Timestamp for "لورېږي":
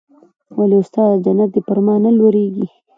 2.17-2.65